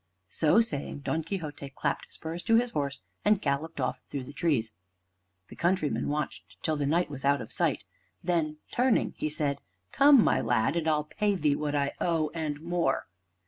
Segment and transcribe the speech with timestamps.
[0.29, 4.73] So saying, Don Quixote clapped spurs to his horse, and galloped off through the trees.
[5.49, 7.85] The countryman watched till the Knight was out of sight.
[8.23, 9.61] Then, turning, he said
[9.91, 13.05] "Come, my lad, and I'll pay thee what I owe, and more."